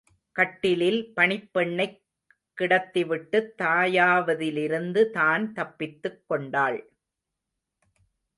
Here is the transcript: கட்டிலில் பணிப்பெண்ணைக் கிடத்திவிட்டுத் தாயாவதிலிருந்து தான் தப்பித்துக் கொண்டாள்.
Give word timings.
கட்டிலில் 0.35 1.13
பணிப்பெண்ணைக் 1.15 1.99
கிடத்திவிட்டுத் 2.57 3.51
தாயாவதிலிருந்து 3.57 5.09
தான் 5.09 5.53
தப்பித்துக் 5.53 6.27
கொண்டாள். 6.27 6.79